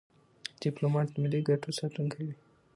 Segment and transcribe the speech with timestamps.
[0.61, 2.35] ډيپلومات د ملي ګټو ساتونکی وي.